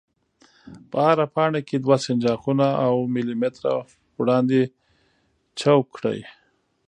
په 0.89 0.97
هره 1.07 1.25
پاڼه 1.35 1.61
کې 1.67 1.77
دوه 1.83 1.97
سنجاقونه 2.05 2.67
او 2.85 2.93
ملي 3.13 3.35
متره 3.41 3.71
وړاندې 4.19 4.61
چوګ 5.59 5.83
کړئ. 5.97 6.19